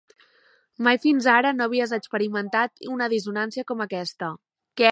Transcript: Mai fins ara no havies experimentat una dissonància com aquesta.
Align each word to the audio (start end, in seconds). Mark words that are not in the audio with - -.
Mai 0.87 0.99
fins 1.03 1.27
ara 1.33 1.51
no 1.57 1.67
havies 1.67 1.93
experimentat 1.99 2.85
una 2.95 3.11
dissonància 3.15 3.65
com 3.73 3.85
aquesta. 3.87 4.31